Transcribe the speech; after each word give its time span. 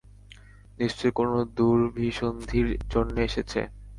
নিশ্চয় 0.79 1.11
কোন 1.11 1.29
দূরভিসন্ধির 1.57 2.67
জন্যে 2.91 3.21
এসেছে। 3.23 3.59